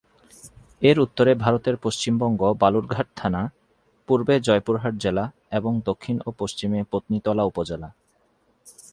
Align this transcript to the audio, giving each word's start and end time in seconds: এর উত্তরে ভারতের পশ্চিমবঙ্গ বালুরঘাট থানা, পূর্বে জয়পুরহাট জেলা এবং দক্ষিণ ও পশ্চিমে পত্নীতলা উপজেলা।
এর 0.81 0.97
উত্তরে 0.99 1.31
ভারতের 1.35 1.75
পশ্চিমবঙ্গ 1.77 2.41
বালুরঘাট 2.59 3.07
থানা, 3.15 3.41
পূর্বে 4.07 4.35
জয়পুরহাট 4.39 4.93
জেলা 4.99 5.25
এবং 5.51 5.71
দক্ষিণ 5.85 6.17
ও 6.25 6.29
পশ্চিমে 6.37 6.79
পত্নীতলা 6.91 7.43
উপজেলা। 7.43 7.89